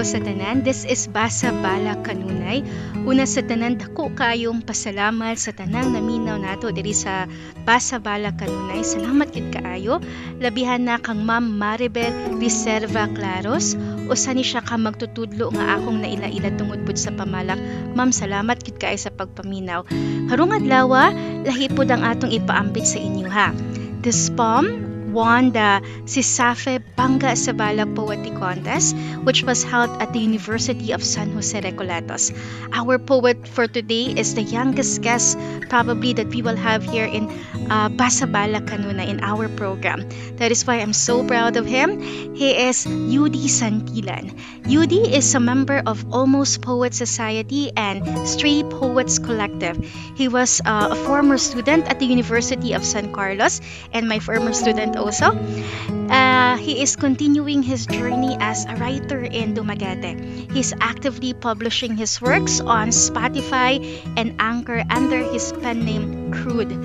[0.00, 0.64] adlaw sa tanan.
[0.64, 2.64] This is Basa Bala Kanunay.
[3.04, 7.28] Una sa tanan dako kayong pasalamat sa tanang naminaw nato diri sa
[7.68, 8.80] Basa Bala Kanunay.
[8.80, 10.00] Salamat gid kaayo.
[10.40, 12.08] Labihan na kang Ma'am Maribel
[12.40, 13.76] Reserva Claros.
[14.08, 17.60] Usa ni siya ka magtutudlo nga akong naila-ila tungod sa pamalak.
[17.92, 19.84] Ma'am, salamat gid kaayo sa pagpaminaw.
[20.32, 21.12] Harong adlaw,
[21.44, 23.52] lahi pud ang atong ipaambit sa inyo ha.
[24.00, 28.96] This poem won the Sisafe Banga Sabala Poetry Contest,
[29.26, 32.30] which was held at the University of San Jose Recolatos.
[32.72, 37.28] Our poet for today is the youngest guest probably that we will have here in
[37.70, 40.08] uh, Basabala Kanuna in our program.
[40.36, 42.00] That is why I'm so proud of him.
[42.34, 44.34] He is Yudi Santilan.
[44.64, 49.78] Yudi is a member of Almost Poet Society and Stray Poets Collective.
[50.16, 53.60] He was uh, a former student at the University of San Carlos
[53.92, 55.32] and my former student also.
[56.10, 60.52] Uh, he is continuing his journey as a writer in Dumaguete.
[60.52, 63.80] He's actively publishing his works on Spotify
[64.16, 66.76] and Anchor under his pen name Crude.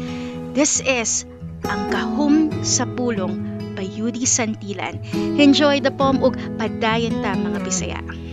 [0.56, 1.28] This is
[1.68, 5.04] Ang Kahum sa Pulong by Yudi Santilan.
[5.36, 8.25] Enjoy the poem ug padayon ta mga Bisaya.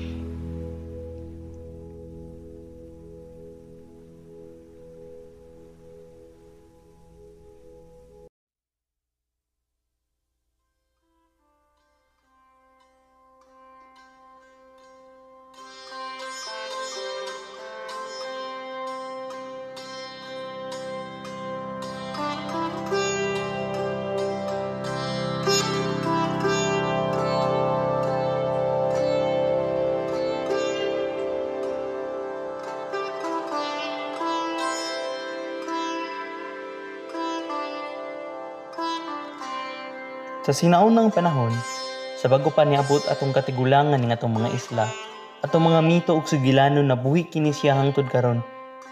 [40.43, 41.55] Sa sinaunang panahon,
[42.19, 44.91] sa bago pa niabot atong katigulangan ning atong mga isla,
[45.39, 48.43] atong mga mito ug sugilanon na buhi kini siya hangtod karon,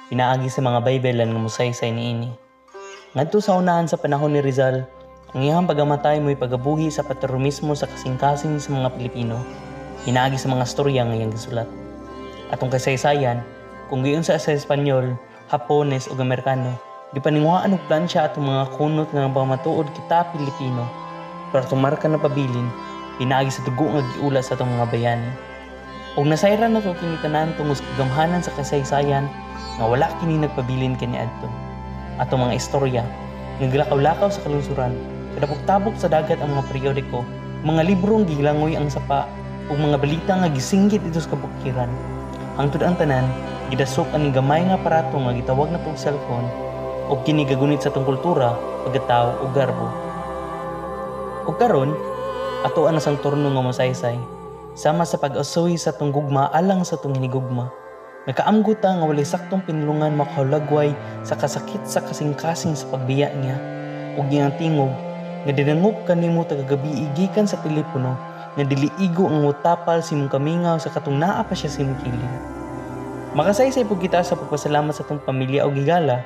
[0.07, 2.31] pinaagi sa mga Baybelan nga musaysay niini.
[3.19, 4.87] Ngadto sa unahan sa panahon ni Rizal,
[5.35, 9.43] ang iyang pagamatay mo'y pagabuhi sa patriotismo sa kasing-kasing sa mga Pilipino,
[10.07, 11.67] hinaagi sa mga storya nga iyang gisulat.
[12.55, 13.43] Atong kasaysayan,
[13.91, 15.19] kung giyon sa sa Espanyol,
[15.51, 16.79] Hapones ug Amerikano,
[17.11, 21.00] gipaninguhaan og plansya atong mga kunot nga pamatuod kita Pilipino
[21.51, 22.67] para tumarka na pabilin,
[23.19, 25.31] pinaagi sa dugo nga giula sa atong mga bayani.
[26.19, 29.31] Og nasayran na to kini tanan tungod sa kagamhanan sa kasaysayan
[29.79, 31.47] nga wala kini nagpabilin kani adto.
[32.19, 33.03] Atong mga istorya
[33.63, 34.97] nga gilakaw-lakaw sa kalungsuran,
[35.39, 37.23] kadapok-tabok sa dagat ang mga periodiko,
[37.63, 39.31] mga librong gilangoy ang sapa
[39.71, 41.93] ug mga balita nga gisinggit dito sa kabukiran.
[42.59, 43.29] Hangtod ang tanan,
[43.71, 46.49] gidasok ang gamay nga aparato nga gitawag na tong cellphone
[47.07, 50.10] o kini gagunit sa tong kultura, pagkatao ug garbo.
[51.51, 51.91] Ug karon,
[52.63, 54.15] ato ana sang turno nga mosaysay.
[54.79, 57.75] Sama sa pag-asuhi sa tong alang sa tong hinigugma.
[58.31, 60.95] Nga walay saktong pinulungan makahulagway
[61.27, 63.59] sa kasakit sa kasing-kasing sa pagbiya niya.
[64.15, 64.95] Ug iyang tingog
[65.43, 68.15] nga dinangop kanimo tagagabi igikan sa telepono
[68.55, 72.35] nga dili igo ang mutapal simong kamingaw sa katong naa pa siya simong kilin.
[73.35, 76.23] Makasaysay po kita sa pagpasalamat sa tong pamilya o gigala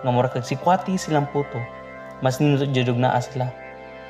[0.00, 1.60] nga mura kag sikwati silang puto.
[2.24, 3.61] Mas ninutod judog naa sila.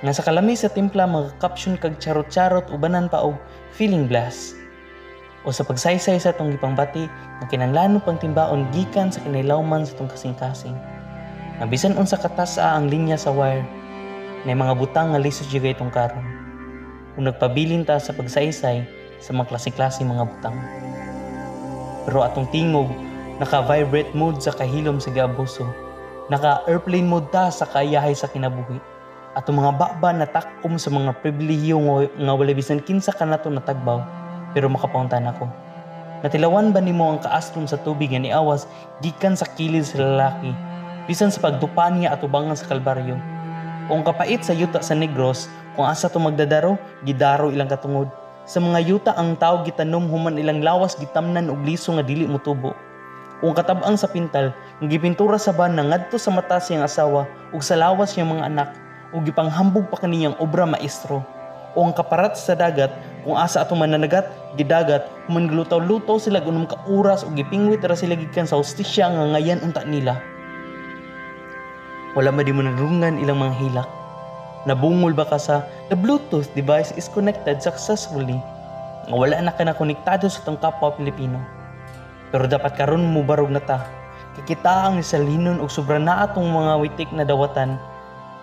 [0.03, 3.39] Nga sa kalami sa timpla mga caption kag charot-charot ubanan pa og
[3.71, 4.59] feeling blessed.
[5.47, 10.11] O sa pagsaysay sa tong gipangbati nga kinahanglan pang timbaon gikan sa kinailawman sa tong
[10.11, 10.75] kasing-kasing.
[11.63, 13.63] Nga bisan unsa katasa ang linya sa wire
[14.43, 16.27] na mga butang nga lisod jud itong karon.
[17.15, 18.83] Kung nagpabilin ta sa pagsaysay
[19.23, 20.59] sa mga klase-klase mga butang.
[22.11, 22.91] Pero atong tingog
[23.39, 25.63] naka-vibrate mode sa kahilom sa gabuso.
[26.27, 28.83] Naka-airplane mode ta sa kayahay sa kinabuhi
[29.33, 31.81] atong mga baba na takom sa mga pribilehiyo
[32.21, 34.05] nga wala bisan kinsa kanato natagbaw
[34.53, 35.49] pero makapauntan ako.
[36.23, 38.69] Natilawan ba nimo ang kaastom sa tubig nga niawas
[39.01, 40.53] gikan sa kilid sa lalaki
[41.11, 43.19] bisan sa pagdupan niya atubangan sa kalbaryo?
[43.91, 48.07] O ang kapait sa yuta sa Negros kung asa to magdadaro, gidaro ilang katungod.
[48.45, 52.77] Sa mga yuta ang tao gitanom human ilang lawas gitamnan og liso nga dili motubo.
[53.43, 57.27] O ang katabang sa pintal, ang gipintura sa ban na ngadto sa mata siyang asawa
[57.51, 58.69] ug sa lawas niyang mga anak
[59.13, 61.21] o gipanghambog pa kaniyang obra maestro.
[61.73, 62.93] O ang kaparat sa dagat
[63.25, 64.29] kung asa ato mananagat
[64.61, 69.25] gidagat human glutaw-lutaw sila gunung ka oras o gipingwit ra sila gikan sa hostisya nga
[69.37, 70.21] ngayan unta nila.
[72.13, 73.89] Wala man di mo nagrungan ilang mga hilak.
[74.69, 78.37] Nabungol ba ka sa the bluetooth device is connected successfully?
[79.09, 81.41] Nga wala na ka na konektado sa tong kapwa Pilipino.
[82.29, 83.81] Pero dapat karon mo barog na ta.
[84.37, 87.81] Kikita ang isalinon og sobra na atong mga witik na dawatan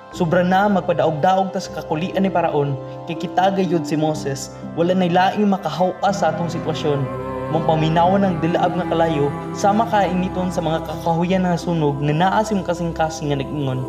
[0.09, 2.73] Sobra na magpadaog-daog ta sa kakulian ni Paraon
[3.05, 7.05] kay kita gayud si Moses wala nay laing makahawa sa atong sitwasyon.
[7.53, 12.13] Mong paminawan ng dilaab nga kalayo sama ka initon sa mga kakahuyan nga sunog nga
[12.13, 13.85] naa sim kasing-kasing nga nag-ingon.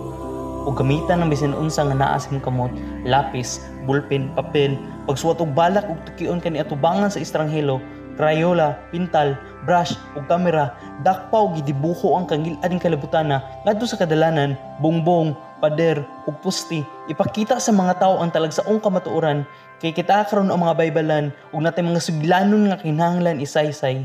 [0.69, 2.73] O gamitan ng bisan unsa nga naa sim kamot,
[3.08, 4.76] lapis, bulpen, papel,
[5.08, 7.81] pagsuwat og balak ug tukion kani atubangan sa estranghelo
[8.20, 9.32] Crayola, pintal,
[9.64, 15.32] brush ug kamera, dakpaw gidibuho ang kangil ading kalibutana ngadto sa kadalanan, bongbong,
[15.64, 16.84] pader ug pusti.
[17.08, 19.49] Ipakita sa mga tao ang talagsaong kamatuoran
[19.81, 24.05] kay kita karon ang mga baybalan ug natay mga suglanon nga kinahanglan isaysay.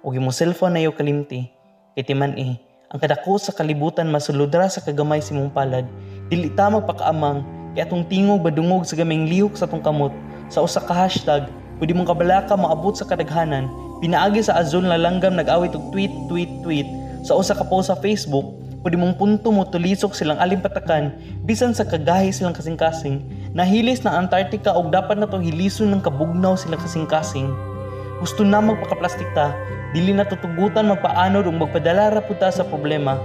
[0.00, 1.52] Ug imong cellphone na kalimti
[1.92, 2.56] kay timan eh
[2.88, 5.84] ang kadako sa kalibutan masuludra sa kagamay si mong palad.
[6.32, 7.44] Dili ta magpakaamang
[7.76, 10.16] kay atong tingog badungog sa gaming lihok sa atong kamot
[10.48, 11.44] sa usa ka hashtag
[11.78, 13.66] Pwede mong kabalaka maabot sa kadaghanan,
[13.98, 16.86] pinaagi sa azul na nag-awit og tweet, tweet, tweet.
[17.24, 18.44] Sa usa ka post sa Facebook,
[18.84, 21.16] pwede mong punto mo tulisok silang alimpatakan
[21.48, 23.24] bisan sa kagahi silang kasing-kasing.
[23.56, 27.48] Nahilis na Antarctica og dapat na to hilison ng kabugnaw silang kasing-kasing.
[28.20, 29.56] Gusto na magpakaplastik ta,
[29.96, 33.18] dili na tutugutan magpaanod ug magpadala ra puta sa problema.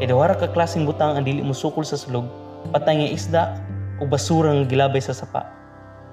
[0.00, 2.26] Kay dawara ka klaseng butang ang dili mo sukol sa sulog,
[2.74, 3.42] patay nga isda
[4.00, 5.63] o basura nga gilabay sa sapa.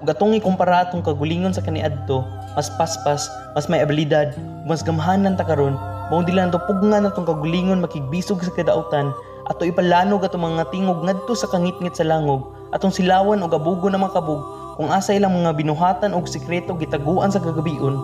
[0.02, 2.26] Ug atong ikumpara atong kagulingon sa kaniadto,
[2.58, 4.34] mas paspas, mas may abilidad,
[4.66, 5.78] mas gamhanan ta karon,
[6.10, 9.14] mao dili to pugngan atong kagulingon makigbisog sa kadautan,
[9.46, 14.02] ato ipalanog atong mga tingog ngadto sa kangitngit sa langog, atong silawan og abugo na
[14.02, 14.42] makabug,
[14.74, 17.94] kung asa ilang mga binuhatan og sekreto gitaguan sa kagabion,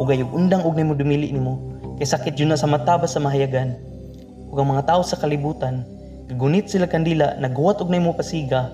[0.00, 1.60] ug gayog undang og nimo dumili nimo,
[2.00, 3.76] kay sakit yun na sa mataba sa mahayagan.
[4.48, 5.84] Ug ang mga tao sa kalibutan,
[6.24, 8.72] kagunit sila kandila, naghuwat og nimo pasiga,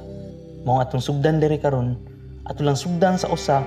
[0.63, 2.10] mao atong sugdan diri karon
[2.51, 3.63] at lang sugdan sa usa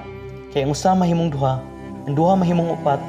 [0.51, 1.63] kay ang usa mahimong duha
[2.03, 2.99] ang duha mahimong upat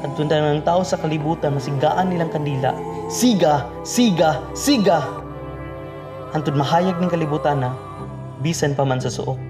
[0.00, 2.70] at tunda ng tao sa kalibutan masigaan nilang kandila.
[3.10, 5.02] Siga siga siga!
[6.30, 7.74] Hantod mahayag ning kalibutan na
[8.44, 9.47] bisan pa man sa suok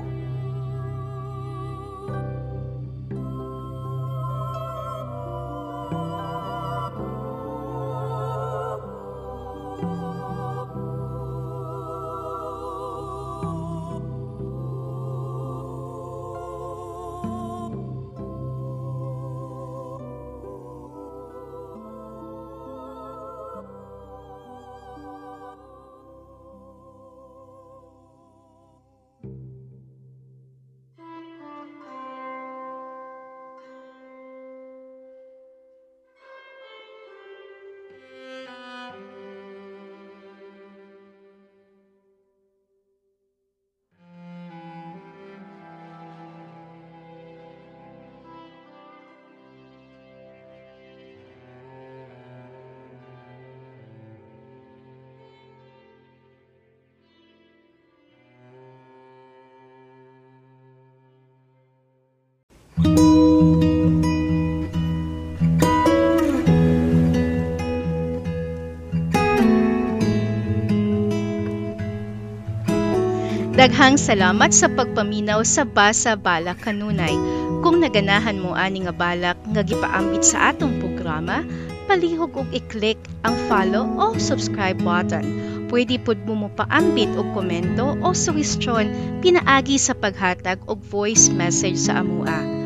[73.59, 77.19] Daghang salamat sa pagpaminaw sa Basa Balak Kanunay.
[77.67, 81.43] Kung naganahan mo ani nga balak nga gipaambit sa atong programa,
[81.91, 85.27] palihog og i-click ang follow o subscribe button.
[85.67, 91.83] Pwede pud mo mo paambit og komento o suwestyon pinaagi sa paghatag og voice message
[91.83, 92.58] sa amua.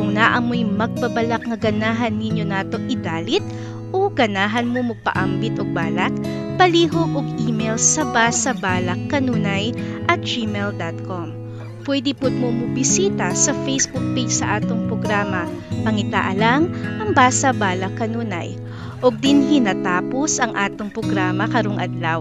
[0.00, 3.44] Kung naamoy magbabalak nga ganahan ninyo nato idalit
[3.92, 6.08] o ganahan mo magpaambit og balak,
[6.56, 9.76] palihog og email sa basabalakkanunay
[10.08, 11.36] at gmail.com.
[11.84, 15.44] Pwede po mo mubisita sa Facebook page sa atong programa,
[15.84, 18.56] Pangitaalang ang Basa Balak Kanunay.
[19.00, 22.20] Og din hinatapos ang atong programa karong adlaw.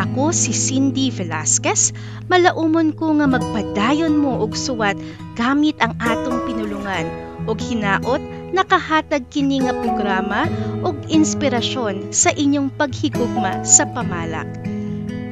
[0.00, 1.92] Ako si Cindy Velasquez,
[2.32, 4.96] malaumon ko nga magpadayon mo og suwat
[5.36, 7.04] gamit ang atong pinulungan
[7.44, 8.20] og hinaot
[8.52, 10.48] nakahatag kini nga programa
[10.84, 14.48] og inspirasyon sa inyong paghigugma sa pamalak.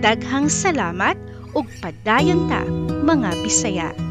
[0.04, 1.16] Daghang salamat
[1.56, 2.64] ug padayon ta
[3.04, 4.06] mga Bisaya.